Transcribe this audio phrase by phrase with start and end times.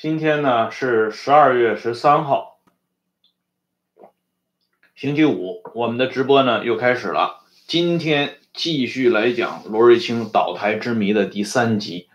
[0.00, 2.58] 今天呢是十二月十三号，
[4.96, 7.44] 星期五，我们的直播呢又开始了。
[7.66, 12.08] 今天继续来讲罗瑞卿倒台之谜的第三集，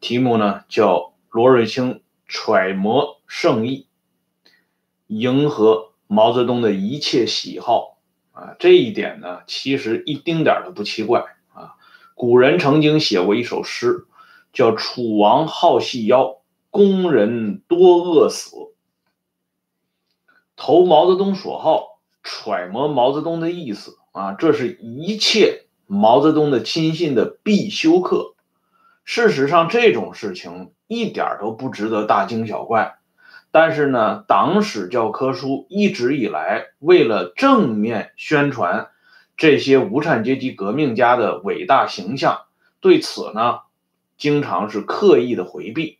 [0.00, 3.86] 题目呢叫罗瑞卿揣摩圣意，
[5.06, 7.96] 迎合毛泽东的一切喜好
[8.32, 8.54] 啊。
[8.58, 11.76] 这一点呢，其实一丁点都不奇怪啊。
[12.14, 14.04] 古人曾经写过一首诗，
[14.52, 16.36] 叫“楚王好细腰”。
[16.70, 18.56] 工人多饿死，
[20.56, 28.34] 投毛泽东所好，揣摩毛泽东的意思啊，这是一切毛泽东的亲信的必修课。
[29.04, 32.98] 事实上，这种事情一点都不值得大惊小怪。
[33.50, 38.90] 但是呢，党史教科书一直以来为了正面宣传
[39.36, 42.42] 这些无产阶级革命家的伟大形象，
[42.80, 43.62] 对此呢，
[44.16, 45.99] 经常是刻意的回避。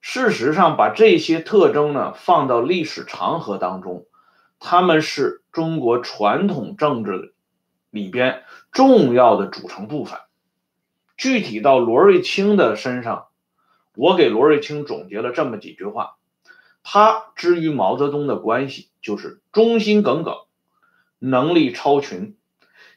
[0.00, 4.06] 事实上，把这些特征呢放到历史长河当中，
[4.58, 7.34] 他们是中国传统政治
[7.90, 10.18] 里边重要的组成部分。
[11.16, 13.26] 具体到罗瑞卿的身上，
[13.96, 16.16] 我给罗瑞卿总结了这么几句话：
[16.84, 20.36] 他之于毛泽东的关系，就是忠心耿耿、
[21.18, 22.38] 能力超群、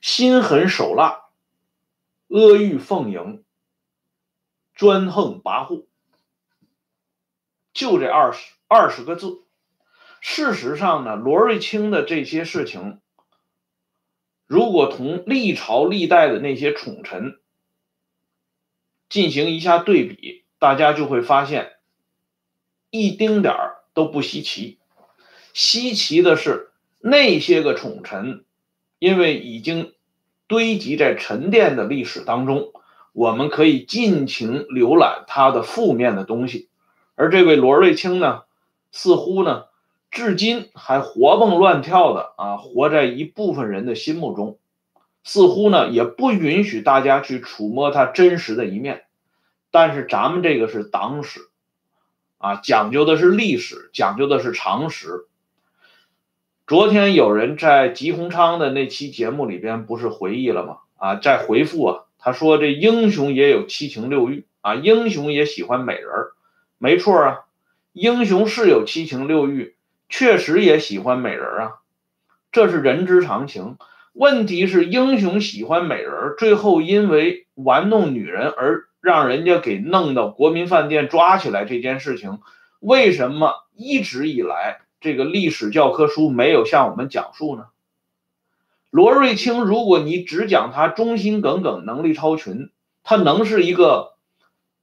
[0.02, 1.25] 心狠手辣、
[2.27, 3.44] 阿谀奉迎、
[4.75, 5.88] 专横跋扈。
[7.73, 9.44] 就这二十二十个字。
[10.19, 13.00] 事实上呢，罗瑞卿的这些事情，
[14.45, 17.39] 如果同历朝历代的那些宠臣
[19.09, 21.72] 进行一下对比，大家就会发现，
[22.91, 24.80] 一丁点儿都不稀奇。
[25.53, 28.45] 稀奇的是，那些个宠臣，
[29.00, 29.94] 因为已经
[30.47, 32.72] 堆积在沉淀的历史当中，
[33.12, 36.69] 我们可以尽情浏览他的负面的东西。
[37.21, 38.45] 而这位罗瑞卿呢，
[38.91, 39.65] 似乎呢，
[40.09, 44.57] 至今还活蹦乱跳的啊，活在一部分人的心目中，
[45.23, 49.03] 似乎呢，也不允许大家去触摸他真实的一面。
[49.69, 51.41] 但是咱们这个是党史，
[52.39, 55.27] 啊，讲究的是历史，讲究的是常识。
[56.65, 60.77] 昨天有人在吉鸿昌的那期节目里边不是回忆了吗？
[60.97, 66.31] 啊，在回复啊，他说这英雄也有七情六欲啊，英雄也喜欢美人儿。
[66.84, 67.46] 没错啊，
[67.94, 69.75] 英雄是有七情六欲，
[70.09, 71.74] 确实也喜欢美人啊，
[72.52, 73.78] 这是人之常情。
[74.14, 82.40] 问题是，英雄喜欢美人，最后因为玩弄女人而让人家给弄到国民饭店抓起来这件事情，
[82.80, 87.68] 为什么一直以来这个历史教科书没有向我们讲述呢？
[88.90, 92.72] 罗瑞卿，如果你只讲他忠心耿耿、能力超群，
[93.03, 94.16] 他能是一个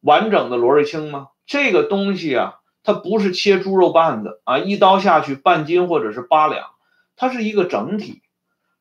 [0.00, 1.30] 完整的罗瑞卿吗？
[1.48, 6.66] 这个东西啊，它不是切猪肉瓣子啊，一刀下去半斤或者是八两，
[7.16, 8.20] 它是一个整体。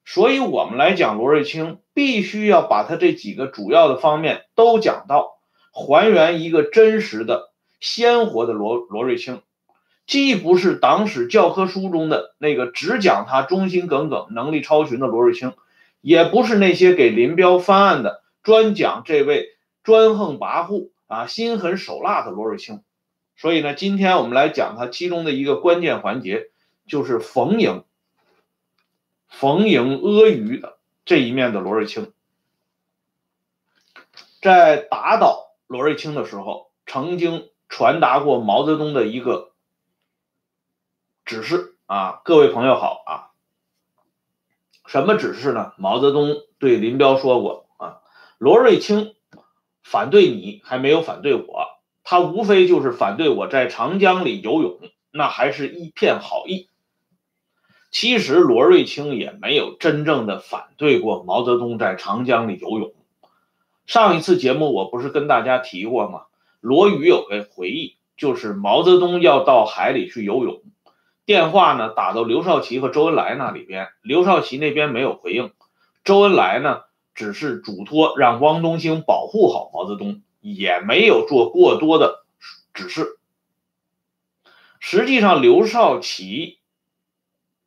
[0.03, 5.37] 所以，我们来讲罗瑞卿，必须要把他这几个主要的方面都讲到，
[5.71, 9.41] 还原一个真实的、鲜活的罗罗瑞卿，
[10.05, 15.53] 既不是党史教科书中的那个只讲他忠心耿耿、能力超群的罗瑞卿，
[16.01, 20.89] 也不是那些给林彪翻案的专讲这位专横跋扈。
[21.07, 22.83] 啊，心狠手辣的罗瑞卿，
[23.37, 26.51] 所以呢，今天我们来讲他其中的一个关键环节，
[26.85, 27.85] 就是逢迎、
[29.29, 32.11] 逢迎阿谀的这一面的罗瑞卿，
[34.41, 39.53] 在打倒罗瑞卿的时候，曾经传达过毛泽东的一个
[41.23, 43.31] 指示啊，各位朋友好啊，
[44.85, 45.71] 什么指示呢？
[45.77, 48.01] 毛泽东对林彪说过啊，
[48.37, 49.13] 罗瑞卿。
[49.89, 51.65] 反对你还没有反对我，
[52.03, 54.79] 他无非就是反对我在长江里游泳，
[55.11, 56.67] 那还是一片好意。
[57.89, 62.93] 其实罗瑞卿也没有真正的反对过毛泽东在长江里游泳。
[63.85, 66.23] 上一次节目我不是跟大家提过吗？
[66.59, 70.63] 罗宇有个回忆，就是毛泽东要到海里去游泳，
[71.25, 75.53] 电话呢打到刘少奇和周恩来那里边，刘少奇那边没有回应，
[76.03, 76.81] 周恩来呢？
[77.17, 82.23] 只是嘱托让汪东兴保护好毛泽东，也没有做过多的
[82.75, 83.17] 指示。
[84.79, 86.59] 实际上，刘少奇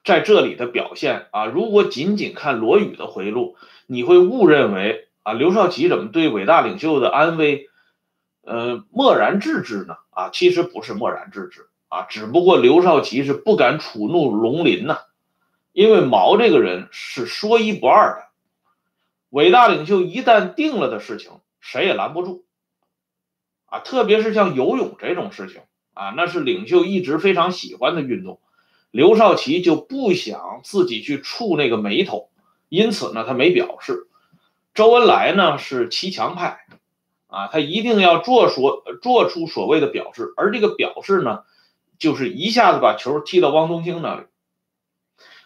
[0.05, 3.57] 在这里的表现啊，如果仅仅看罗宇的回路，
[3.89, 7.69] 你会误认为啊，刘少奇怎么对伟大领袖的安危，
[8.43, 9.97] 呃，漠然置之呢？
[10.11, 15.01] 啊，其实不是漠然置之啊，只不过刘少奇是不敢触怒龙鳞呐，
[15.73, 18.30] 因为毛这个人是说一不二的。
[19.31, 22.45] 伟大领袖一旦定了的事情，谁也拦不住。
[23.67, 25.63] 啊，特别是像游泳这种事情
[25.95, 28.41] 啊，那是领袖一直非常喜欢的运动。
[28.91, 32.31] 刘少奇就不想自己去触那个眉头，
[32.69, 34.09] 因此呢，他没表示。
[34.75, 36.61] 周恩来呢是骑墙派，
[37.29, 41.45] 啊，他一定要做所做出所谓的表示，而这个表示呢，
[41.99, 44.27] 就是一下子把球踢到汪东兴那里。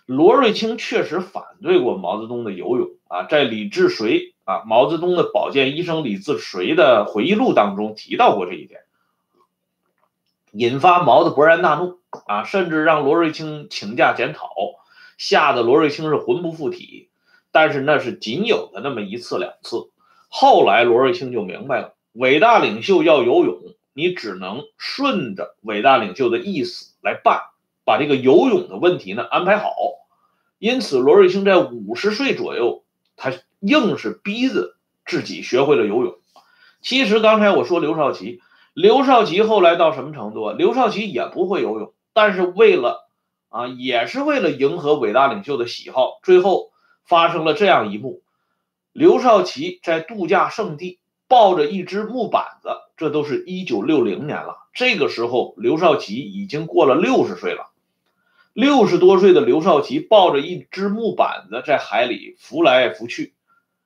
[0.07, 8.81] 罗瑞卿确实反对过毛泽东的游泳啊，在李志绥啊，毛泽东的保健医生李志绥的回忆录当中提到过这一点，
[10.51, 12.01] 引发毛的勃然大怒。
[12.27, 14.49] 啊，甚至让罗瑞卿请假检讨，
[15.19, 17.09] 吓得罗瑞卿是魂不附体。
[17.51, 19.91] 但是那是仅有的那么一次两次。
[20.29, 27.41] 后来罗瑞卿就明白了，伟大领袖要游泳，你只能顺着伟大领袖的意思来办，
[27.85, 29.73] 把这个游泳的问题呢安排好。
[30.61, 32.84] 因此，罗瑞卿在五十岁左右，
[33.17, 34.77] 他硬是逼着
[35.07, 36.17] 自己学会了游泳。
[36.83, 38.41] 其实刚才我说刘少奇，
[38.75, 40.55] 刘少奇后来到什么程度啊？
[40.57, 41.93] 刘少奇也不会游泳。
[42.13, 43.09] 但是为了
[43.49, 46.71] 啊，也是为了迎合伟大领袖的喜好，最后
[47.05, 48.23] 发生了这样一幕：
[48.93, 54.57] 刘少奇在度假胜地抱着一只木板子，这都是一九六零年了。
[54.73, 57.71] 这个时候，刘少奇已经过了六十岁了。
[58.55, 63.35] 六十多岁的刘少奇抱着一只木板子在海里浮来浮去，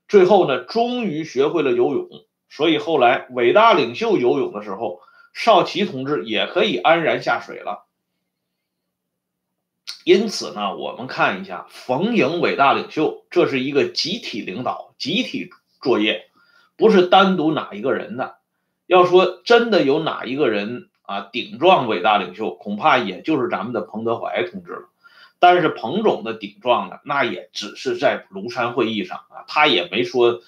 [0.06, 2.08] 最后呢，终于学会了游泳。
[2.50, 5.00] 所以后来伟大领袖游泳的时候，
[5.32, 7.86] 少奇同志也可以安然下水了。
[10.04, 15.50] 因此呢，我们看一下逢迎伟大领袖，这是一个集体领导、集体
[15.80, 16.30] 作业，
[16.76, 18.36] 不是单独哪一个人的。
[18.86, 24.88] 要说真的有哪一个人啊顶撞伟大领袖，恐怕也就是咱们的彭德怀同志了。
[25.38, 30.42] 但是彭总的顶撞呢，那也只是在庐山会议上啊，他也没说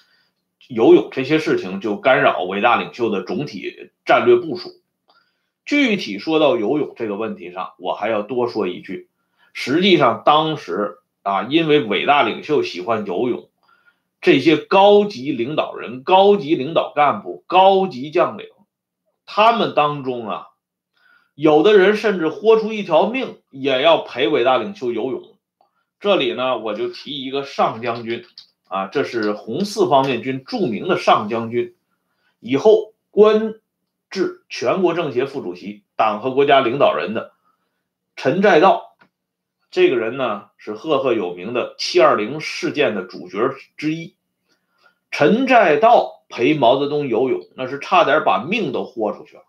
[0.67, 4.69] 游泳这些事情就干扰伟大领袖的总体战略部署。
[5.65, 9.09] 具体说到游泳这个问题上，我还要多说一句。
[9.53, 13.49] 实际上，当时啊，因为伟大领袖喜欢游泳，
[14.21, 18.47] 这些高级领导人、高级领导干部、高级将领，
[19.25, 20.47] 他们当中啊，
[21.41, 25.39] 有的人甚至豁出一条命也要陪伟大领袖游泳。
[25.99, 28.23] 这里呢，我就提一个上将军
[28.67, 31.73] 啊，这是红四方面军著名的上将军，
[32.39, 33.55] 以后官
[34.11, 37.31] 至全国政协副主席、党和国家领导人的
[38.15, 38.95] 陈寨道。
[39.71, 43.39] 这个人呢是赫赫有名的七二零事件的主角
[43.77, 44.15] 之一，
[45.09, 49.43] 陈寨道陪毛泽东游泳，那是差点把命都豁出去了。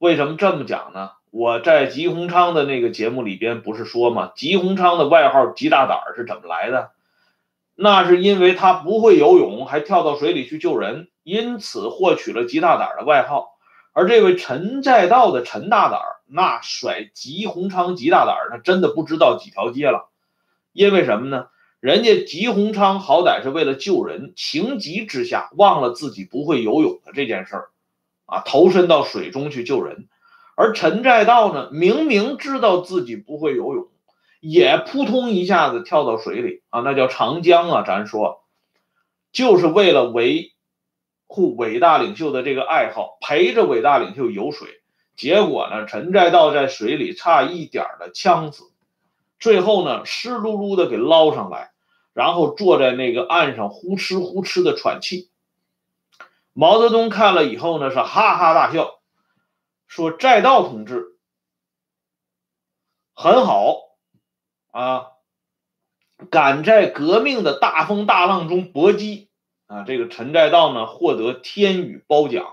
[0.00, 1.10] 为什么这么讲呢？
[1.30, 4.32] 我在吉鸿昌的那个节目里边不是说吗？
[4.34, 6.92] 吉鸿昌的外号“吉大胆”是怎么来的？
[7.74, 13.58] 那是因为他不会游泳，还跳到水里去救人，因此获取了“吉大胆”的外号。
[13.92, 16.00] 而这位陈寨道的陈大胆。
[16.32, 20.08] 那甩吉鸿昌吉大胆，他真的不知道几条街了。
[20.72, 21.48] 因为什么呢？
[21.78, 27.68] 人家吉鸿昌好歹是为了救人，情急之下忘了自己不会游泳的这件事儿，
[28.30, 30.08] 啊，投身到水中去救人。
[30.54, 33.88] 而陈寨道呢，明明知道自己不会游泳，
[34.40, 38.44] 也扑通一下子跳到水里啊，那叫长江啊，咱说，
[39.32, 40.52] 就是为了维
[41.26, 44.68] 护伟大领袖的这个爱好，陪着伟大领袖游水。
[45.16, 48.64] 结果呢，陈寨道在水里差一点的呛死，
[49.38, 51.70] 最后呢，湿漉漉的给捞上来，
[52.12, 55.29] 然后坐在那个岸上呼哧呼哧的喘气。
[56.60, 59.00] 毛泽东看了以后呢，是哈哈大笑，
[59.86, 61.16] 说：“寨道同志
[63.14, 63.78] 很好
[64.70, 65.06] 啊，
[66.30, 69.30] 敢在革命的大风大浪中搏击
[69.68, 72.44] 啊！”这个陈寨道呢，获得天宇褒奖，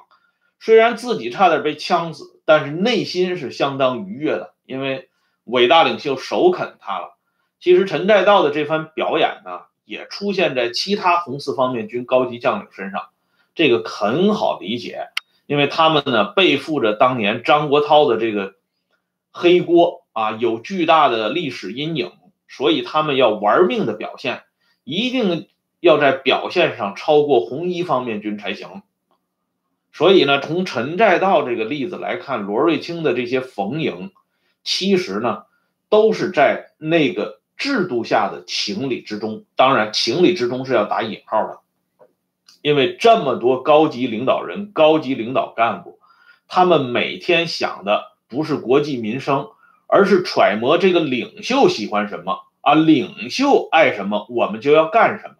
[0.57, 2.39] 虽然自己差点被呛死。
[2.45, 5.09] 但是内心是相当愉悦的，因为
[5.43, 7.17] 伟大领袖首肯他了。
[7.59, 13.09] 其实陈寨道的这番表演呢，也出现在其他红四方面军高级将领身上，
[13.57, 15.07] 这个很好理解，
[15.47, 18.53] 因为他们呢背负着当年张国焘的这个
[19.31, 22.11] 黑锅啊，有巨大的历史阴影，
[22.47, 24.43] 所以他们要玩命的表现，
[24.83, 25.47] 一定
[25.79, 28.83] 要在表现上超过红一方面军才行。
[29.91, 34.11] 所以呢，从陈寨道这个例子来看，罗瑞卿的这些逢迎，
[34.63, 35.45] 其实呢，
[35.89, 39.45] 都是在那个制度下的情理之中。
[39.55, 41.59] 当然，情理之中是要打引号的，
[42.61, 45.99] 因为这么多高级领导人、高级领导干部，
[46.47, 49.49] 他们每天想的不是国计民生，
[49.87, 55.35] 而是揣摩这个领袖喜欢什么啊，领袖爱什么，我们就要干什么。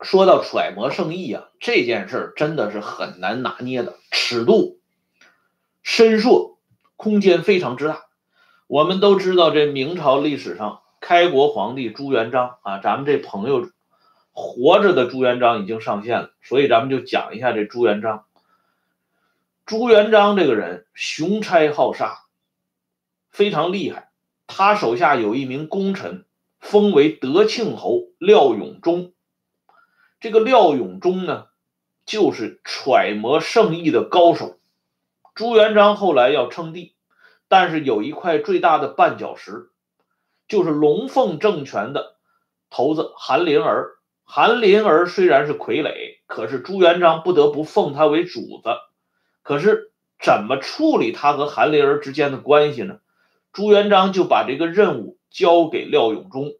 [0.00, 4.78] 说到揣摩圣意啊，这件事真的是很难拿捏的，尺度
[5.82, 6.58] 深硕，
[6.94, 8.02] 空间非常之大。
[8.68, 13.68] 我们都知道，这明朝历史上开国皇帝朱元璋啊，咱们这朋友
[14.40, 18.24] 活着的朱元璋已经上线了，所以咱们就讲一下这朱元璋。
[19.66, 22.20] 朱元璋这个人雄差好杀，
[23.30, 24.12] 非常厉害。
[24.46, 26.24] 他手下有一名功臣，
[26.60, 29.12] 封为德庆侯廖永忠。
[30.20, 31.48] 这个廖永忠呢，
[32.06, 34.56] 就是揣摩圣意的高手。
[35.34, 36.94] 朱元璋后来要称帝，
[37.48, 39.70] 但是有一块最大的绊脚石，
[40.46, 42.16] 就是龙凤政权的
[42.70, 43.97] 头子韩林儿。
[44.30, 48.76] 韩林儿虽然是傀儡，可是朱元璋不得不奉他为主子。
[49.42, 49.90] 可是
[50.22, 52.98] 怎么处理他和韩林儿之间的关系呢？
[53.54, 56.52] 朱元璋就把这个任务交给廖永忠，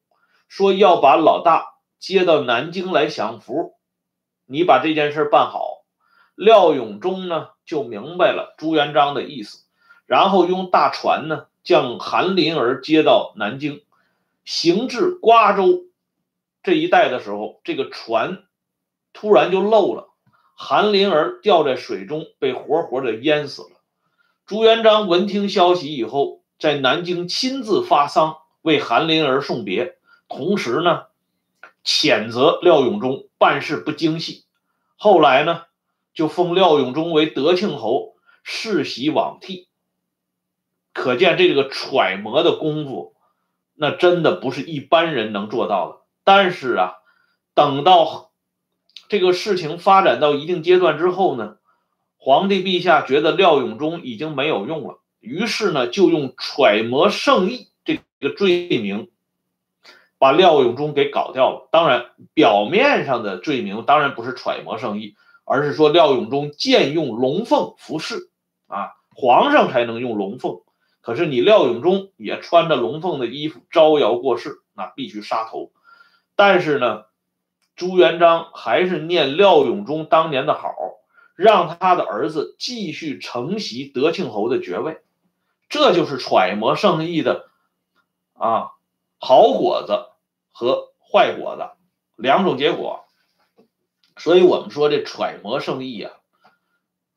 [0.49, 1.67] 说要把老大。
[1.99, 3.75] 接到南京来享福，
[4.47, 5.85] 你把这件事办好。
[6.37, 9.65] 廖永忠呢就明白了朱元璋的意思，
[10.07, 13.83] 然后用大船呢将韩林儿接到南京，
[14.45, 15.88] 行至瓜州
[16.69, 18.45] 这一带的时候，这个船
[19.15, 20.11] 突然就漏了，
[20.55, 23.81] 韩林儿掉在水中，被活活的淹死了。
[24.45, 29.97] 朱元璋闻听消息以后，在南京亲自发丧，为韩林儿送别，
[30.29, 31.05] 同时呢。
[31.85, 34.45] 谴责廖永忠办事不精细，
[34.99, 35.63] 后来呢，
[36.13, 39.69] 就封廖永忠为德庆侯，世袭罔替。
[40.93, 43.15] 可见这个揣摩的功夫，
[43.73, 45.98] 那真的不是一般人能做到的。
[46.29, 46.93] 但是啊，
[47.55, 48.33] 等到
[49.09, 51.57] 这个事情发展到一定阶段之后呢，
[52.19, 59.09] 皇帝陛下觉得廖永忠已经没有用了，于是呢，就用揣摩圣意这个罪名。
[60.19, 61.69] 把廖永忠给搞掉了。
[61.73, 65.15] 当然，表面上的罪名当然不是揣摩圣意，
[65.47, 68.29] 而是说廖永忠僭用龙凤服饰
[68.67, 70.61] 啊，皇上才能用龙凤。
[71.01, 75.73] 可是你廖永忠也穿着龙凤的衣服招摇过市，那必须杀头。
[76.39, 77.07] 但是呢，
[77.75, 80.73] 朱元璋还是念廖永忠当年的好，
[81.35, 85.03] 让他的儿子继续承袭德庆侯的爵位。
[85.69, 87.51] 这就是揣摩圣意的
[88.35, 88.71] 啊。
[89.19, 90.07] 好果子
[90.53, 91.71] 和坏果子
[92.15, 93.05] 两种结果，
[94.17, 96.13] 所以我们说这揣摩圣意啊，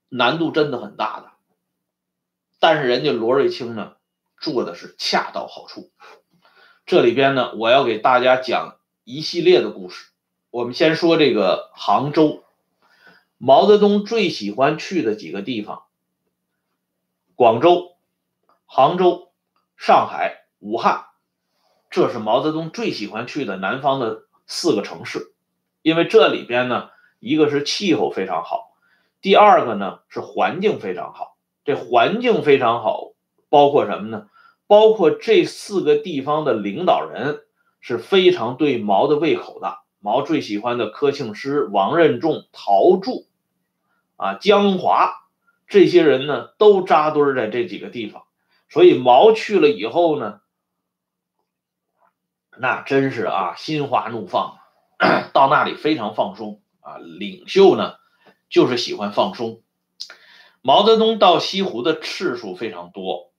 [0.10, 1.30] 难度真的很大的。
[2.60, 3.94] 但是人家罗瑞卿呢，
[4.40, 5.92] 做的是恰到好处。
[6.88, 8.80] 这里边呢，我要给大家讲
[9.12, 10.06] 一系列的故事。
[10.52, 12.46] 我们先说这个杭州，
[13.38, 15.84] 毛泽东最喜欢去的几个地方：
[17.36, 17.98] 广州、
[18.66, 19.34] 杭州、
[19.76, 21.08] 上海、武汉。
[21.90, 25.34] 这是毛泽东最喜欢去的南方的四个城市，
[25.82, 26.90] 因为这里边呢，
[27.20, 28.78] 一个是气候非常好，
[29.20, 31.36] 第二个呢是环境非常好。
[31.66, 33.12] 这环境非常好，
[33.50, 34.30] 包括什么呢？
[34.68, 37.42] 包括这四个地方的领导人
[37.82, 39.80] 是非常对毛的胃口的。
[40.00, 43.28] 毛最喜欢的柯庆施、王任重、陶铸，
[44.16, 45.12] 啊，江华
[45.68, 48.24] 这些人呢，都扎堆在这几个地方。
[48.70, 50.40] 所以毛去了以后呢。
[52.60, 54.58] 那真是啊，心花怒放，
[55.34, 56.98] 到那里非常放松啊。
[56.98, 57.96] 领袖呢，
[58.50, 59.64] 就是喜欢放松。
[60.62, 63.32] 毛泽东到西湖的次数非常多，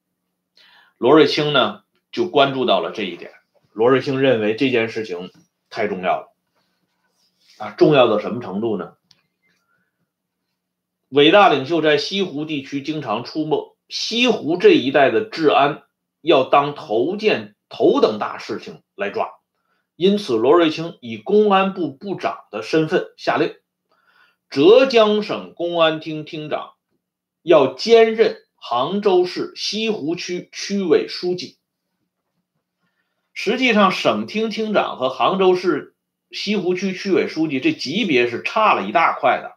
[0.97, 3.33] 罗瑞卿呢就关注到了这一点。
[3.73, 5.31] 罗瑞卿认为这件事情
[5.71, 6.35] 太重要了
[7.59, 8.95] 啊，重要到什么程度呢？
[11.09, 15.83] 伟大领袖在西湖地区经常出没，西湖这一带的治安
[16.21, 17.55] 要当头件。
[17.75, 19.31] 头等大事情来抓，
[19.97, 23.57] 因此罗瑞卿以公安部部长的身份下令，
[24.51, 26.75] 浙江省公安厅厅长
[27.41, 31.57] 要兼任杭州市西湖区区委书记。
[33.33, 35.95] 实际上，省厅厅长和杭州市
[36.31, 39.57] 西湖区区委书记这级别是差了一大块的，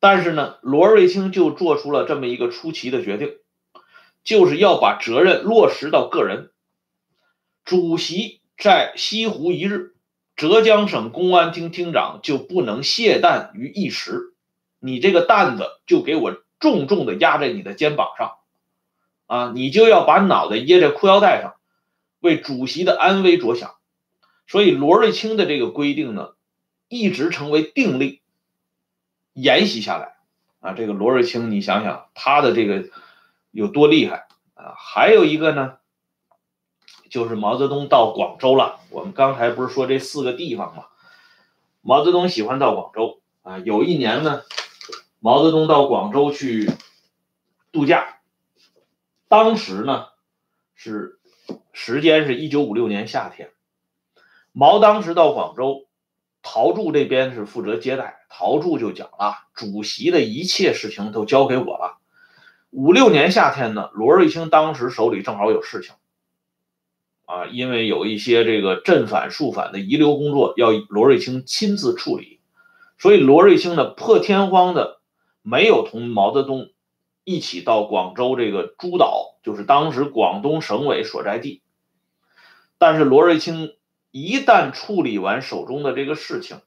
[0.00, 3.36] 但是呢，罗瑞卿就做出了这么一个出奇的决定。
[4.24, 6.50] 就是要把责任落实到个人。
[7.64, 9.94] 主席在西湖一日，
[10.36, 14.34] 浙江省公安厅厅长就不能懈怠于一时。
[14.80, 18.37] 你这个担子就给我重重的压在你的肩膀上，
[19.28, 21.54] 啊，你就要把脑袋掖在裤腰带上，
[22.18, 23.76] 为主席的安危着想。
[24.48, 26.30] 所以罗瑞卿的这个规定呢，
[26.88, 28.22] 一直成为定例，
[29.32, 30.16] 沿袭下来。
[30.58, 32.88] 啊，这个罗瑞卿，你想想他的这个。
[33.50, 34.74] 有多厉害啊！
[34.76, 35.78] 还有一个呢，
[37.08, 38.78] 就是毛泽东到广州了。
[38.90, 40.84] 我们刚才不是说这四个地方吗？
[41.80, 43.58] 毛泽东喜欢到广州啊。
[43.58, 44.42] 有一年呢，
[45.18, 46.70] 毛泽东到广州去
[47.72, 48.17] 度假，
[49.28, 50.06] 当时呢
[50.74, 51.18] 是
[51.72, 53.50] 时间是一九五六年夏天。
[54.52, 55.86] 毛当时到广州，
[56.42, 61.98] 陶铸这边是负责接待，陶铸就讲了，主席的一切事情都交给我了。
[62.70, 65.94] 五六年夏天呢，罗瑞卿当时手里正好有事情。
[67.26, 72.40] 啊，因为有一些这个镇反肃反的遗留工作要罗瑞卿亲自处理，
[72.98, 75.00] 所以罗瑞卿呢破天荒的
[75.42, 76.70] 没有同毛泽东
[77.28, 81.60] 一起到广州这个诸岛，就是当时广东省委所在地。
[82.78, 83.76] 但是罗瑞卿
[84.10, 86.62] 一旦处理完手中的这个事情，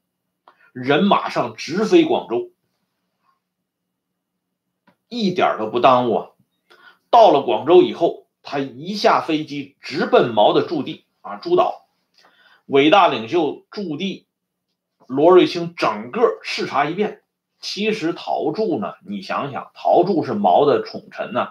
[0.71, 2.51] 人马上直飞广州，
[5.07, 6.29] 一点都不耽误啊。
[7.09, 8.21] 到了广州以后。
[8.43, 11.85] 他一下飞机直奔毛的驻地啊，诸岛，
[12.65, 14.25] 伟大领袖驻地，
[15.05, 17.20] 罗瑞卿整个视察一遍。
[17.61, 21.49] 其实陶铸呢，你想想，陶铸是毛的宠臣呢，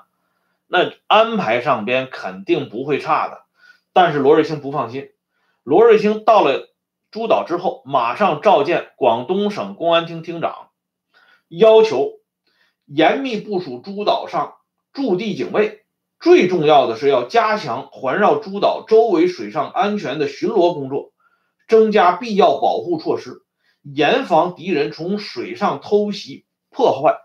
[0.66, 3.42] 那安排上边肯定不会差的。
[3.92, 5.10] 但是罗瑞卿不放心，
[5.62, 6.68] 罗瑞卿到了
[7.10, 10.70] 诸岛之后，马上召见广东省公安厅厅长，
[11.48, 12.14] 要求
[12.86, 14.56] 严密部署诸岛上
[14.92, 15.84] 驻地警卫。
[16.20, 21.12] 最重要的是要加强环绕诸岛周围水上安全的巡逻工作，
[21.66, 23.42] 增加必要保护措施，
[23.82, 27.18] 严防敌人从水上偷袭破坏。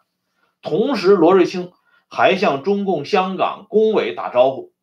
[0.61, 1.71] 同时，罗瑞卿
[2.07, 4.73] 还向中共香港工委打招呼，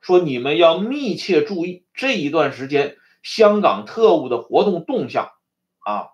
[0.00, 5.30] 说：“你们要密切注意这一段时间香港特务的活动动向。
[5.80, 6.08] 啊，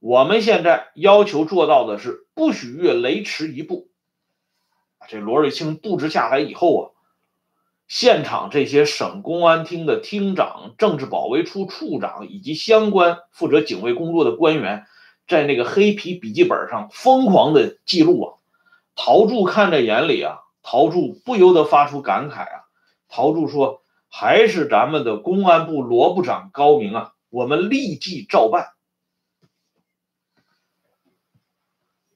[0.00, 3.88] 我们现在要求做到的是，不许越雷池一步。”
[5.08, 6.90] 这罗瑞卿布置下来以后啊，
[7.88, 14.86] 现场这些省公安厅的厅长、政治保卫处处长以及相关负责警卫工作的官员，
[15.26, 18.34] 在那个黑皮笔记本上疯狂的记录啊。
[18.94, 22.68] 陶铸看在眼里啊，陶铸不由得发出感慨啊。
[23.08, 28.68] 陶铸说：“还是咱们的公安部罗部长高明啊，我们立即照办。”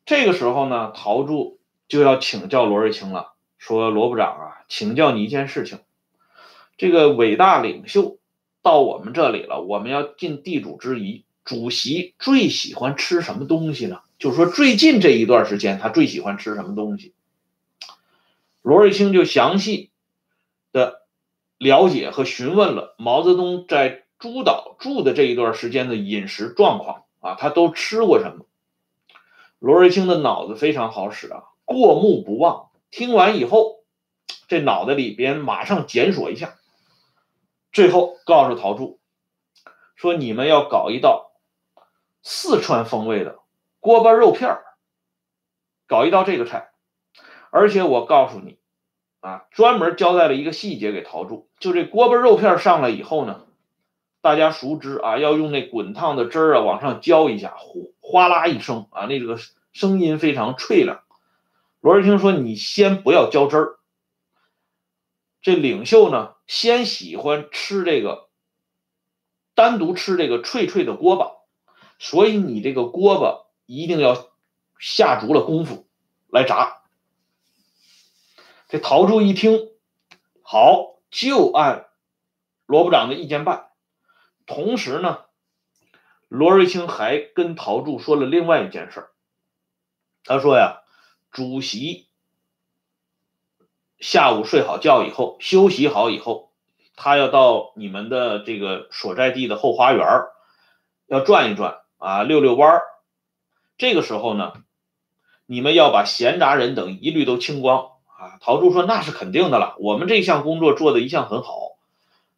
[0.05, 1.59] 这个时候呢，陶铸。
[1.89, 3.32] 就要请教罗瑞卿了，
[3.63, 5.79] 说罗部长啊，请教你一件事情，
[6.77, 8.19] 这个伟大领袖
[8.61, 11.25] 到我们这里了，我们要尽地主之谊。
[11.45, 14.01] 主席最喜欢吃什么东西呢？
[14.19, 17.15] 就是说最近这一段时间他最喜欢吃什么东西。
[18.63, 19.93] 罗瑞卿就详细
[20.73, 21.03] 的
[21.57, 28.45] 了解和询问了毛泽东在诸岛住的这一段时间的饮食状况啊，他都吃过什么？
[29.61, 31.45] 罗瑞卿的脑子非常好使啊。
[31.65, 33.83] 过目不忘，听完以后，
[34.49, 36.57] 这脑袋里边马上检索一下，
[37.73, 39.01] 最后告诉陶铸
[39.97, 41.33] 说：“你们要搞一道
[42.23, 43.39] 四川风味的
[43.81, 44.59] 锅巴肉片，
[45.87, 46.71] 搞一道这个菜。
[47.51, 48.59] 而且我告诉你，
[49.21, 53.47] 啊，专门交代了一个细节给陶铸，就这锅巴肉片上来以后呢，
[54.21, 59.39] 大家熟知啊，要用那滚烫的汁儿啊往上浇一下，呼哗啦一声啊，那个
[59.73, 61.01] 声音非常脆亮。”
[61.83, 63.81] 罗瑞卿说：“你先不要浇汁儿。
[65.41, 68.29] 这领袖呢，先喜欢吃这个，
[69.57, 71.33] 单独吃这个脆脆的锅巴，
[71.99, 74.31] 所以你这个锅巴一定要
[74.79, 75.89] 下足了功夫
[76.29, 76.85] 来炸。”
[78.71, 79.73] 这陶铸一听，
[80.41, 81.89] 好，就按
[82.65, 83.73] 罗部长的意见办。
[84.47, 85.25] 同时呢，
[86.29, 89.09] 罗瑞卿还跟陶铸说了另外一件事
[90.23, 90.79] 他说呀。
[91.33, 92.09] 主席
[93.99, 96.53] 下午睡好觉以后，休息好以后，
[96.95, 100.07] 他要到你们的这个所在地的后花园
[101.07, 102.81] 要转一转啊，溜溜弯。
[103.79, 104.53] 这个时候呢，
[105.47, 108.37] 你们要把闲杂人等一律都清光啊。
[108.41, 111.79] 陶铸说：“那是肯定的了，我们这项工作做的一向很好。”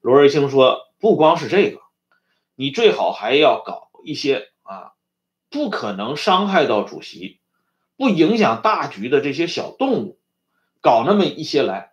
[0.01, 1.81] 罗瑞卿说：“不光是这个，
[2.55, 4.93] 你最好还要搞一些啊，
[5.51, 7.41] 不可能伤害到主席。”
[7.97, 10.19] 不影响大局的这些小动物，
[10.81, 11.93] 搞那么一些来，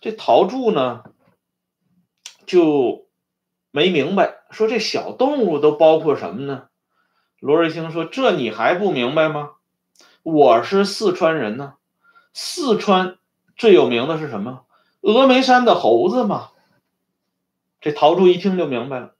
[0.00, 1.04] 这陶铸呢
[2.46, 3.08] 就
[3.70, 6.68] 没明白，说这小动物都包括什么呢？
[7.40, 9.52] 罗瑞卿说：“这你还不明白吗？
[10.22, 11.74] 我是四川人呢，
[12.32, 13.18] 四川
[13.56, 14.64] 最有名的是什么？
[15.00, 16.50] 峨眉山的猴子嘛。”
[17.80, 19.14] 这陶铸一听就明白了，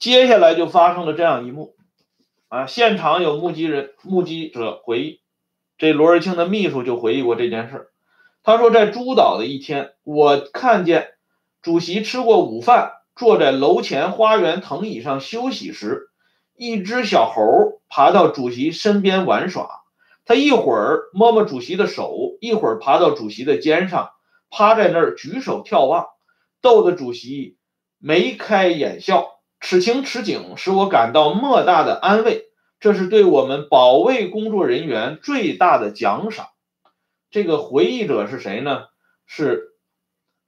[0.00, 1.76] 接下来就发生了这样一幕。
[2.54, 2.66] 啊！
[2.68, 5.20] 现场有目击人、目击者回忆，
[5.76, 7.90] 这罗瑞卿的秘书就回忆过这件事
[8.44, 11.14] 他说，在诸岛的一天，我看见
[11.62, 16.10] 主席吃过午饭，坐在楼前花园藤椅上休息时，
[16.56, 17.42] 一只小猴
[17.88, 19.82] 爬到主席身边玩耍。
[20.24, 24.10] 他一会儿摸摸主席的手，一会儿爬到主席的肩上，
[24.48, 26.06] 趴在那儿举手眺望，
[26.60, 27.56] 逗得主席
[27.98, 29.33] 眉开眼笑。
[29.66, 32.50] 此情此景使我感到莫大的安慰，
[32.80, 36.48] 这是对我们保卫工作人员最大的奖赏。
[37.30, 38.84] 这个回忆者是谁呢？
[39.24, 39.72] 是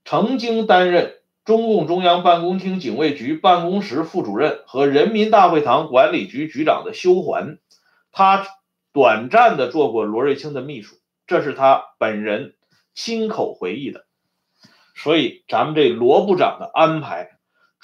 [0.05, 1.15] 曾经担任
[1.47, 7.59] 中共中央办公厅警卫局办公室副主任和人民大会堂管理局局长的修环，
[8.13, 8.47] 他。
[8.93, 12.55] 短暂的做过罗瑞卿的秘书，这是他本人
[12.95, 14.07] 亲口回忆的。
[14.95, 17.36] 所以，咱们这罗部长的安排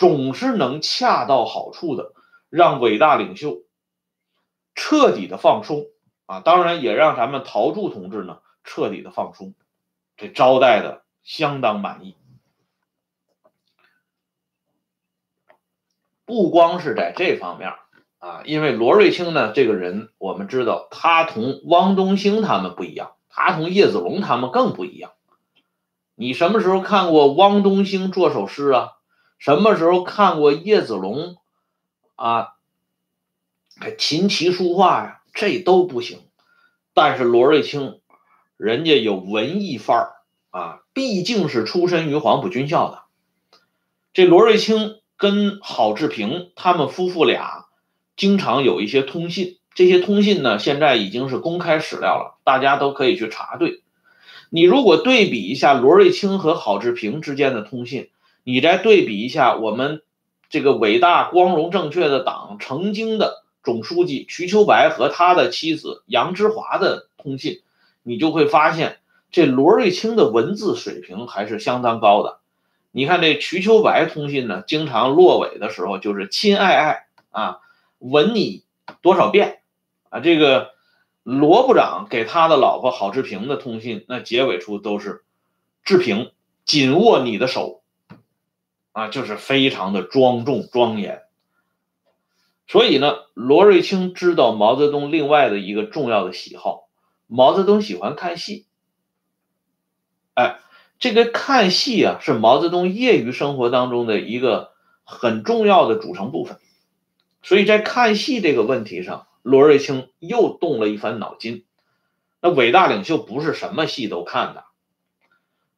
[0.03, 2.13] 总是能恰到好处的
[2.51, 3.59] 让伟大领袖
[4.75, 5.87] 彻底的放松
[6.27, 6.41] 啊！
[6.41, 9.55] 当然，也让咱们陶铸同志呢彻底的放松，
[10.17, 12.17] 这招待的相当满意。
[16.25, 17.73] 不光是在这方面。
[18.19, 25.13] 啊，因为罗瑞卿呢，这个人我们知道，他同汪东兴他们不一样，他同叶子龙他们更不一样。
[26.17, 28.99] 你什么时候看过汪东兴做首诗啊？
[29.43, 31.35] 什么时候看过叶子龙
[32.15, 32.51] 啊？
[33.99, 36.21] 琴棋书画呀，这都不行。
[36.95, 37.99] 但是罗瑞卿，
[38.57, 40.13] 人家有文艺范儿
[40.51, 43.03] 啊，毕竟是出身于黄埔军校的。
[44.13, 47.67] 这罗瑞卿跟郝志平他们夫妇俩。
[48.15, 53.83] 经常有一些通信，这些通信呢，现在已经是公开史料了，大家都可以去查对。
[54.51, 58.11] 你如果对比一下罗瑞卿和郝志平之间的通信，
[58.45, 60.03] 你再对比一下我们
[60.49, 67.63] 这个伟大、光荣、正确的党曾经的总书记瞿秋白和他的妻子杨之华的通信，
[68.03, 68.99] 你就会发现
[69.31, 72.41] 这罗瑞卿的文字水平还是相当高的。
[72.91, 77.61] 你看这瞿秋白通信呢，经常落尾的时候就是“亲爱爱”啊。
[77.99, 78.65] 吻你
[79.01, 79.61] 多少遍
[80.11, 80.19] 啊？
[80.19, 80.73] 这个
[81.23, 85.23] 罗部长给他的老婆郝志平的通信，那结尾处都是
[85.85, 86.33] “志平，
[86.65, 87.82] 紧握你的手”，
[88.93, 91.23] 啊，就是非常的庄重庄严。
[92.67, 96.89] 所以呢，罗瑞卿知道毛泽东另外的一个重要的喜好，
[97.27, 98.67] 毛泽东喜欢看戏。
[100.35, 100.61] 哎，
[100.99, 104.73] 这个看戏啊，是毛泽东业余生活当中的一个
[105.05, 106.59] 很重要的组成部分。
[107.43, 111.65] 所以在看戏这个问题上，罗瑞卿又动了一番脑筋。
[112.41, 114.65] 那伟大领袖不是什么戏都看的，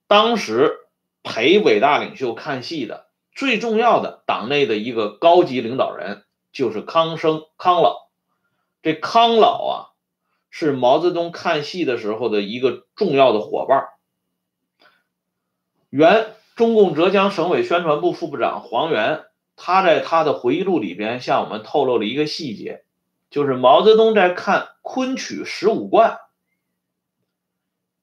[0.07, 0.77] 当时
[1.23, 3.04] 陪伟大领袖看戏的
[3.35, 8.09] 最重要的党内的一个高级领导人就是康生康老。
[8.83, 9.75] 这康老啊，
[10.51, 13.89] 是毛泽东看戏的时候的一个重要的伙伴。
[15.91, 19.25] 原中共浙江省委宣传部副部长黄源。
[19.57, 22.85] 他在他的回忆录里边向我们透露了一个细节，
[23.31, 26.19] 就是毛泽东在看昆曲十五贯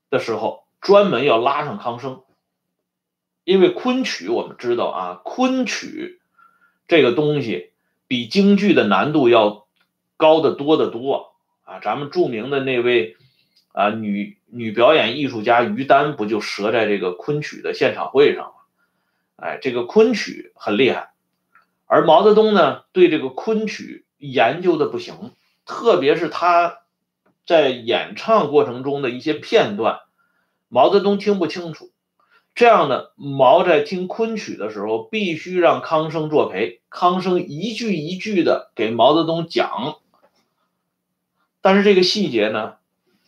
[0.09, 2.23] 的时候，专门要拉上康生，
[3.43, 6.21] 因为昆曲我们知道啊，昆曲
[6.87, 7.71] 这个东西
[8.07, 9.67] 比京剧的难度要
[10.17, 11.79] 高得多得多啊。
[11.79, 13.17] 咱们著名的那位
[13.71, 18.53] 啊女女表演艺术家于丹不就折在这个昆曲的现场会上吗？
[19.37, 21.13] 哎，这个昆曲很厉害。
[21.87, 25.31] 而毛泽东呢，对这个昆曲研究的不行，
[25.65, 26.77] 特别是他
[27.45, 29.99] 在演唱过程中的一些片段，
[30.69, 31.90] 毛泽东听不清楚。
[32.61, 39.97] 这样呢，毛在听昆曲的时候，必须让康生作陪，康生一句一句的给毛泽东讲。
[41.61, 42.75] 但是这个细节呢，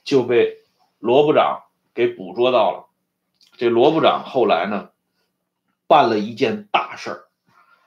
[0.04, 0.60] 就被
[1.00, 1.64] 罗部长
[1.96, 2.86] 给捕捉到了。
[3.58, 4.90] 这罗部长后来呢，
[5.88, 7.24] 办了一件大事儿。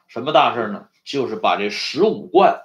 [0.09, 0.89] 什么大事呢？
[1.05, 2.63] 就是把这十五贯，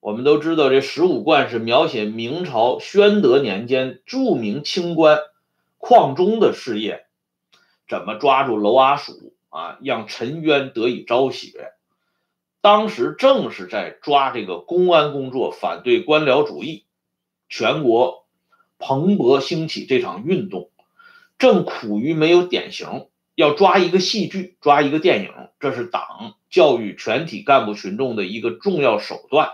[0.00, 5.18] 我们都知道，这十五贯是描写明朝宣德年间著名清官
[5.76, 7.04] 邝中的事业，
[7.92, 11.74] 怎么抓住娄阿鼠啊，让陈渊得以昭雪。
[12.62, 16.86] 当时正是在抓这个公安工作，反对官僚主义，
[17.50, 18.24] 全国
[18.78, 20.70] 蓬勃兴起这场运动，
[21.36, 23.08] 正苦于没有典型。
[23.34, 29.50] 要抓一个戏剧，抓一个电影，这是党教育全体干部群众的一个重要手段。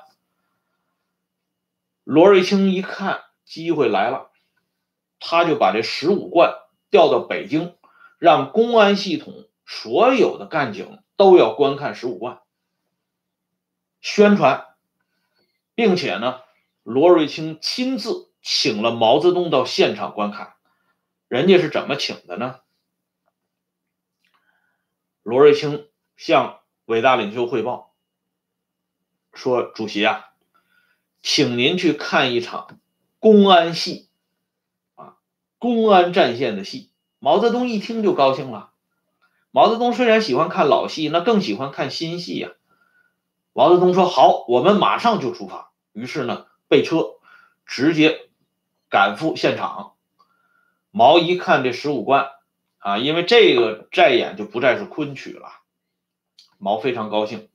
[2.05, 4.31] 罗瑞卿一看机会来了，
[5.19, 6.55] 他就把这十五贯
[6.89, 7.75] 调到北京，
[8.19, 12.43] 让公安系统所有的干警都要观看十五万，
[14.01, 14.67] 宣传，
[15.75, 16.41] 并且呢，
[16.83, 20.55] 罗瑞卿亲自请了毛泽东到现场观看。
[21.29, 22.61] 人家是怎么请的呢？
[25.23, 27.95] 罗瑞卿向伟大领袖汇报
[29.33, 30.33] 说：“主席啊，
[31.23, 32.81] 请您去看一场
[33.19, 34.09] 公安戏，
[34.95, 35.19] 啊，
[35.59, 38.71] 公安战线的戏。”毛泽东一听就高兴了。
[39.51, 42.51] 毛泽东虽然喜欢看老戏，那更喜欢看新戏呀。
[43.53, 47.17] 毛泽东说：“好，我们马上就出发。”于是呢，备车，
[47.67, 48.29] 直接
[48.89, 49.95] 赶赴现场。
[50.91, 52.31] 毛一看这十五贯。
[52.81, 55.49] 啊，因为这个再演就不再是昆曲了，
[56.59, 57.49] 毛非常高兴，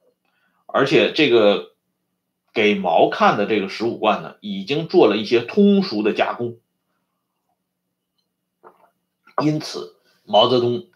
[0.66, 1.72] 而且这个
[2.54, 6.58] 给毛看的这个十五贯呢，已经做了一些通俗的加工，
[9.42, 10.88] 因此毛泽东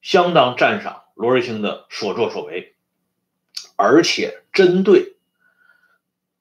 [0.00, 2.74] 相当赞赏罗瑞卿的所作所为，
[3.76, 5.16] 而且针对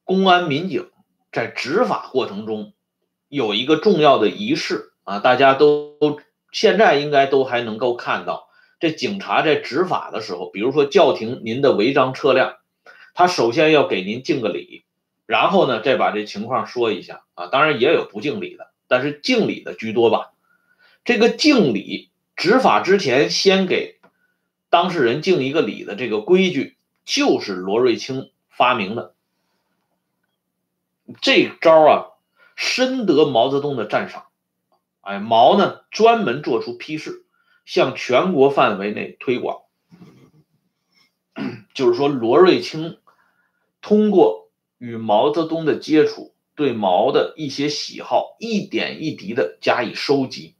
[0.03, 0.91] 公安民警
[1.31, 2.73] 在执法过程中
[3.27, 4.91] 有一个重要的仪式。
[5.03, 6.19] 啊，大家都
[6.51, 8.49] 现在应该都还能够看到，
[8.79, 12.57] 这警察在执法的时候，比如说叫停您的违章车辆，
[13.13, 14.83] 他首先要给您敬个礼，
[15.27, 17.45] 然后呢再把这情况说一下啊。
[17.47, 20.33] 当然也有不敬礼的，但是敬礼的居多吧。
[21.03, 23.99] 这个敬礼，执法之前先给
[24.69, 29.13] 当事人敬一个礼的这个规矩，就是罗瑞卿发明的。
[31.21, 32.07] 这招啊，
[32.55, 34.25] 深得毛泽东的赞赏。
[35.01, 37.25] 哎，毛呢专门做出批示，
[37.63, 39.61] 向全国范围内推广。
[41.73, 42.97] 就是说，罗瑞卿
[43.81, 50.55] 通过与毛泽东的接触，对毛的一些喜好一点一滴的加以收集，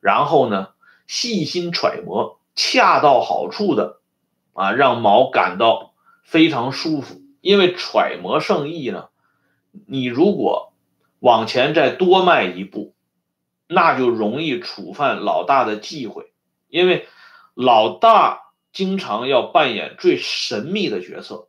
[0.00, 0.68] 然后呢
[1.06, 4.00] 细心揣摩，恰到好处的
[4.52, 7.20] 啊，让毛感到非常舒服。
[7.40, 9.08] 因为揣摩圣意呢，
[9.86, 10.72] 你如果
[11.18, 12.94] 往前再多迈一步。
[13.72, 16.32] 那就容易触犯老大的忌讳，
[16.66, 17.06] 因为
[17.54, 18.40] 老大
[18.72, 21.46] 经常要扮演最神秘的角色，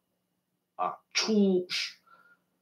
[0.76, 1.66] 啊，出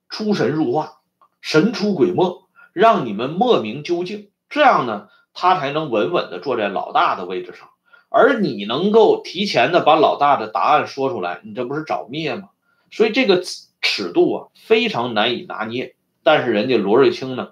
[0.08, 0.99] 出神入化，
[1.41, 4.30] 神出鬼没，让你们莫名究竟。
[4.49, 7.69] 这样呢，他才能稳稳的坐在老大的位置上。
[8.10, 12.49] 而你能够提前的把老大的答案说出来，你这不是找灭吗？
[12.91, 13.43] 所以这个
[13.82, 15.95] 尺度啊，非常难以拿捏。
[16.23, 17.49] 但是人家罗瑞卿呢，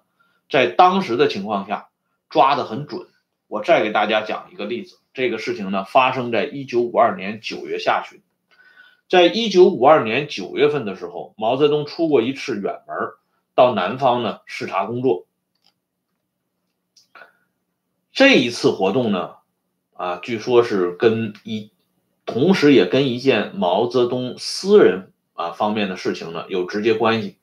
[0.50, 1.90] 在当时的情况下。
[2.30, 3.08] 抓得很准。
[3.48, 8.22] 我再给大家讲一个例子，这个事情呢发生在一九五二年九月下旬。
[9.08, 12.98] 在一九五二年九月份的时候，毛泽东出过一次远门，
[13.58, 15.26] 到南方呢视察工作。
[18.12, 19.32] 这一次活动呢，
[19.94, 21.72] 啊，据说是跟一，
[22.24, 27.40] 同时也跟一件毛泽东私人啊方面的事情呢有直接关系。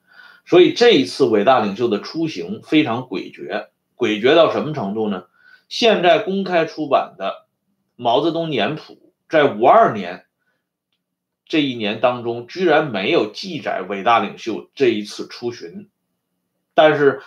[0.46, 3.66] 所以这一次伟大领袖的出行非常诡谲。
[3.96, 5.24] 诡谲到什么程度呢？
[5.68, 7.30] 现在公开出版的
[7.96, 8.94] 《毛泽东年谱》
[9.28, 10.26] 在五二年
[11.44, 15.88] 这一年当中，居然没有记载伟大领袖这一次出巡，
[16.74, 17.22] 但是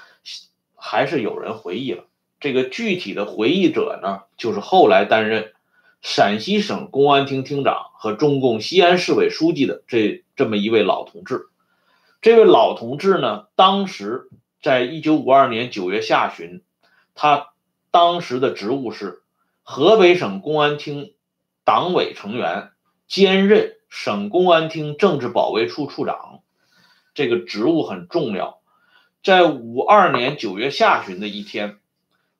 [0.75, 2.05] 还是有人回忆了。
[2.39, 5.53] 这个具体的回忆者呢，就是后来担任
[6.01, 11.47] 陕西省公安厅厅长和中共西安市委书记的这这么一位老同志。
[12.21, 14.29] 这位老同志呢，当时。
[14.59, 16.63] 在一九五二年九月下旬，
[17.13, 17.49] 他
[17.91, 19.21] 当时的职务是
[19.61, 21.13] 河北省公安厅
[21.63, 22.71] 党委成员，
[23.07, 26.41] 兼任省公安厅政治保卫处处长。
[27.13, 28.59] 这个职务很重要。
[29.23, 31.77] 在五二年九月下旬的一天，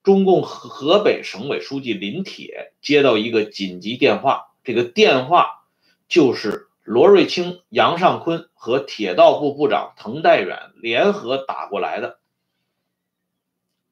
[0.04, 5.66] 中共河北省委书记林铁接到一个紧急电话，这个电话
[6.08, 6.66] 就是。
[6.88, 12.20] 罗瑞卿、杨尚昆和铁道部部长滕代远联合打过来的。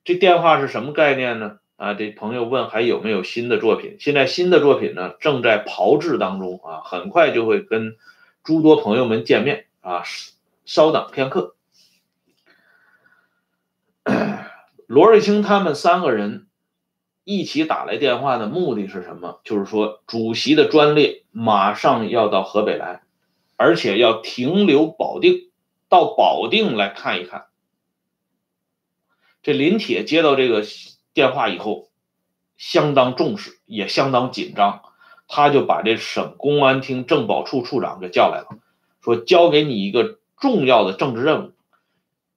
[0.06, 1.58] 这电话是什么概念呢？
[1.76, 3.98] 啊，这朋友问还有没有新的作品？
[4.00, 7.98] 现在新的作品呢，正在炮制当中啊，很快就会跟
[8.46, 10.04] 诸多朋友们见面啊，
[10.64, 11.55] 稍等片刻。
[14.88, 16.48] 罗瑞卿他们三个人。
[17.28, 19.42] 一起打来电话的目的是什么？
[19.44, 23.02] 就是说，主席的专列马上要到河北来，
[23.56, 25.50] 而且要停留保定，
[25.90, 27.48] 到保定来看一看。
[29.42, 30.64] 这林铁接到这个
[31.16, 31.90] 电话以后，
[32.58, 34.84] 相当重视，也相当紧张，
[35.28, 38.60] 他就把这省公安厅政保处处长给叫来了，
[39.02, 41.54] 说：“交给你一个重要的政治任务，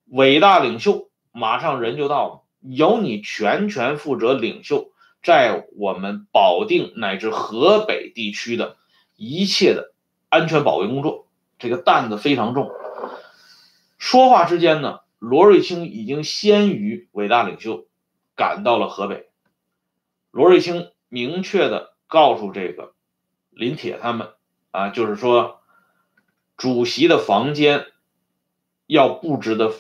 [0.07, 1.08] 伟大领袖
[1.39, 4.91] 马上人就到了。”由你全权负责领袖
[5.23, 8.77] 在我们保定乃至河北地区的
[9.15, 9.93] 一切的
[10.29, 11.29] 安全保卫工作，
[11.61, 12.69] 这个担子非常重。
[13.97, 17.87] 说话之间呢，罗瑞卿已经先于伟大领袖
[18.35, 19.29] 赶到了河北。
[20.33, 22.93] 罗瑞卿明确的告诉这个
[23.51, 24.31] 林铁他们
[24.73, 25.61] 啊，就是说
[26.57, 27.87] 主席的房间
[28.87, 29.73] 要布置的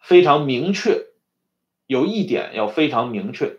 [0.00, 1.06] 非常明确，
[1.86, 3.56] 有一点要非常明确，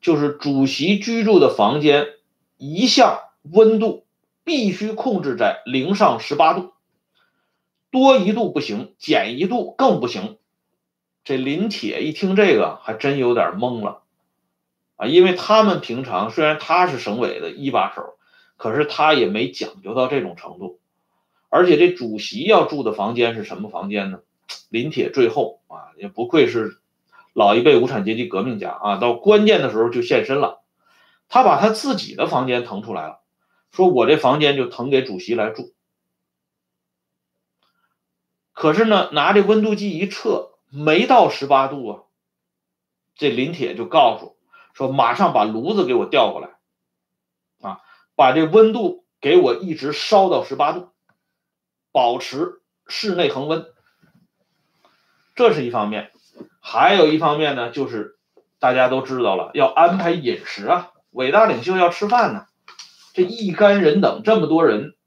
[0.00, 2.08] 就是主席居住的房间
[2.56, 4.06] 一向温度
[4.44, 6.72] 必须控制在零上十八度。
[7.90, 10.38] 多一度不行，减一度更不行。
[11.24, 14.02] 这林铁一听这个，还真有点懵了
[14.96, 15.06] 啊！
[15.06, 18.16] 因为他们平常虽然他是省委的一把手，
[18.56, 20.78] 可是他也没讲究到这种程度。
[21.48, 24.20] 而且这主席要住的房间是什么房间呢？
[24.68, 26.80] 林铁最后啊，也不愧是
[27.32, 30.62] 老一辈无产阶级革命家啊，到关键的时候就现身了。
[31.28, 33.20] 他把他自己的房间腾出来了，
[33.70, 35.72] 说我这房间就腾给主席来住。
[38.52, 42.02] 可是呢，拿这温度计一测，没到十八度啊。
[43.14, 44.36] 这林铁就告诉
[44.74, 46.48] 说，马上把炉子给我调过来，
[47.60, 47.80] 啊，
[48.16, 50.88] 把这温度给我一直烧到十八度，
[51.92, 53.69] 保持室内恒温。
[55.40, 56.12] 这是一方面，
[56.60, 58.18] 还有一方面呢，就是
[58.58, 62.44] 大家都知道了，要安排饮食啊，伟大领袖要吃饭呢，
[63.14, 64.98] 这一干人等这么多人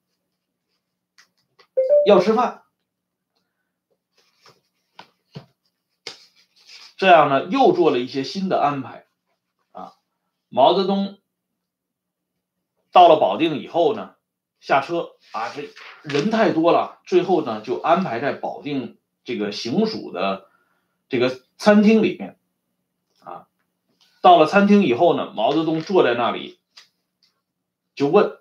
[2.08, 2.64] 要吃饭。
[6.98, 9.06] 这样呢，又做了一些新的安排，
[9.72, 9.94] 啊，
[10.50, 11.20] 毛泽东
[12.92, 14.16] 到了保定以后呢，
[14.60, 15.70] 下车啊，这
[16.02, 20.48] 人太多了，最后呢就安排在保定这个行署的
[21.10, 22.38] 这个餐厅里面，
[23.24, 23.48] 啊，
[24.22, 26.60] 到了餐厅以后呢，毛泽东坐在那里，
[27.96, 28.38] 就问，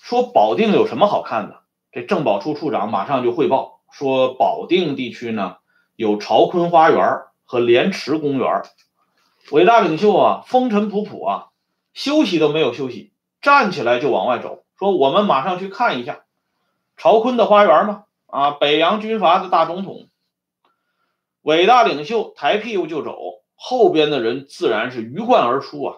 [0.00, 1.60] 说保定有什么好看的？
[1.92, 5.56] 这政保处处长马上就汇报说，保定地区呢
[5.96, 7.22] 有朝坤花园。
[7.50, 8.62] 和莲池公园，
[9.52, 11.46] 伟大领袖啊，风尘仆仆啊，
[11.94, 13.10] 休息都没有休息，
[13.40, 16.26] 站起来就往外走，说我们马上去看一下
[16.98, 18.04] 朝坤的花园吗。
[18.28, 20.08] 啊，北洋军阀的大总统，
[21.42, 23.18] 伟大领袖抬屁股就走，
[23.56, 25.96] 后边的人自然是鱼贯而出啊。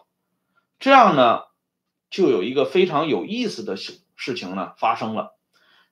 [0.78, 1.42] 这样呢，
[2.10, 5.36] 就有一个非常有意思的事事情呢发生了，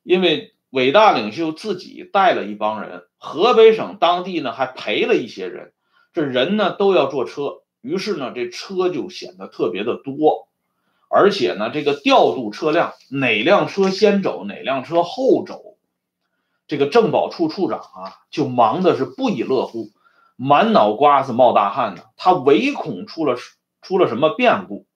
[0.02, 0.54] 因为。
[0.70, 5.72] 伟大领袖自己带了一帮人，河北省当地呢还陪了一些人，
[6.12, 10.46] 这人呢都要坐车，于是呢这车就显得特别的多，
[11.08, 15.67] 而且呢这个调度车辆，哪辆车先走，哪辆车后走，
[16.68, 19.90] 这个政保处处长啊就忙的是不亦乐乎，
[20.36, 23.36] 满脑瓜子冒大汗呢，他唯恐出了
[23.82, 24.86] 出了什么变故。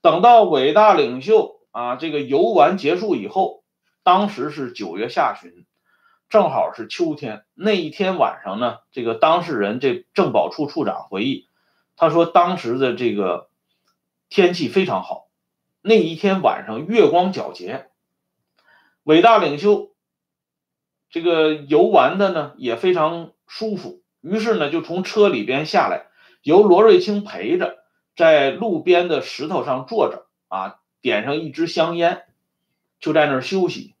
[0.00, 3.62] 等到伟大领袖啊这个游玩结束以后。
[4.06, 5.64] 当时是九月下旬，
[6.28, 7.46] 正好是秋天。
[7.54, 11.48] 那一天晚上呢，这个当事人这政保处处长回忆，
[11.96, 13.48] 他说当时的这个
[14.28, 15.28] 天气非常好，
[15.80, 17.88] 那一天晚上月光皎洁，
[19.04, 19.93] 伟大领袖
[21.14, 26.06] 这个游玩的呢也非常舒服，于是呢就从车里边下来，
[26.42, 27.76] 由罗瑞卿陪着，
[28.16, 32.24] 在路边的石头上坐着啊，点上一支香烟，
[32.98, 33.94] 就在那儿休息。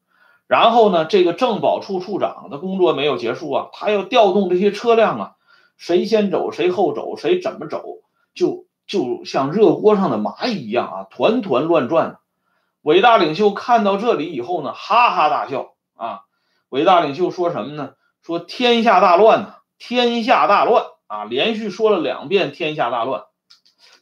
[0.48, 5.34] 然后呢，这个政保处处长的工作没有结束啊，他要调动这些车辆啊，
[5.76, 8.00] 谁先走谁后走，谁怎么走，
[8.34, 12.18] 就就像热锅上的蚂蚁一样啊，团团乱转。
[12.82, 16.22] 伟大领袖看到这里以后呢，哈哈大笑啊。
[16.74, 17.92] 伟大领袖说什么呢？
[18.20, 23.26] 说天下大乱呐，天下大乱啊，连续说了两遍天下大乱。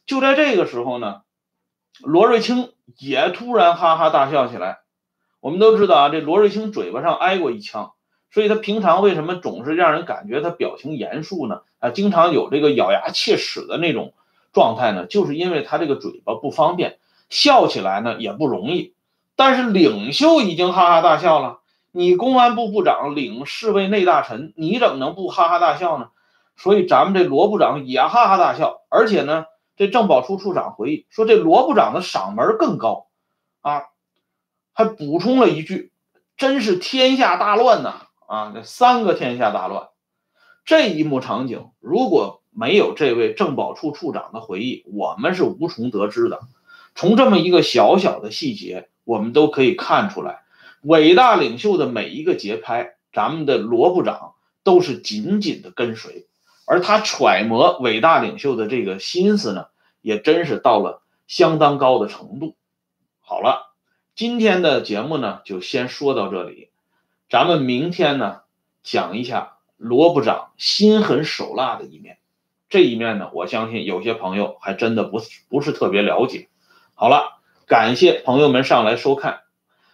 [0.07, 1.21] 就在这个时候呢，
[2.01, 4.79] 罗瑞卿也突然哈哈大笑起来。
[5.39, 7.91] 我们都知道啊，这罗瑞卿嘴巴上挨过一枪，
[8.31, 11.61] 所以他平常为什么总是让人感觉他表情严肃呢？
[11.77, 14.15] 啊，经常有这个咬牙切齿的那种
[14.51, 15.05] 状态呢？
[15.05, 16.97] 就是因为他这个嘴巴不方便，
[17.29, 18.95] 笑起来呢也不容易。
[19.35, 21.59] 但是领袖已经哈哈大笑了，
[21.95, 26.09] 你公安部部长领侍卫内大臣，你怎么能不哈哈大笑呢？
[26.57, 29.45] 所以咱们这罗部长也哈哈大笑，而且呢，
[29.77, 33.07] 这政保处处长回忆说，这罗部长的嗓门更高
[33.61, 33.83] 啊。
[34.75, 35.91] 还补充了一句
[36.35, 38.07] ：“真是天下大乱呐！
[38.27, 39.89] 啊，这三个天下大乱，
[40.65, 46.39] 这一幕场景，如果没有这位政保处处长的回忆，我们是无从得知的。
[46.95, 50.42] 从这么一个小小的细节，我们都可以看出来，
[50.83, 56.27] 伟大领袖的每一个节拍，咱们的罗部长都是紧紧的跟随，
[56.65, 59.65] 而他揣摩伟大领袖的这个心思呢，
[60.01, 62.55] 也真是到了相当高的程度。
[63.19, 63.69] 好了。”
[64.15, 66.69] 今天的节目呢，就先说到这里。
[67.31, 68.41] 咱们明天呢，
[68.83, 72.19] 讲一下罗部长心狠手辣的一面。
[72.69, 76.47] 这一面呢，我相信有些朋友还真的不是不是特别了解。
[76.93, 79.39] 好了，感谢朋友们上来收看，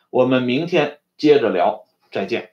[0.10, 2.50] 我们明天接着聊，再见。